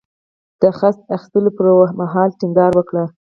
[0.61, 1.65] د خصت اخیستلو پر
[1.99, 2.95] مهال ټینګار وکړ.